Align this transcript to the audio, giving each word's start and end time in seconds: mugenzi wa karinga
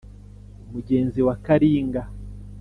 mugenzi 0.71 1.19
wa 1.27 1.35
karinga 1.45 2.01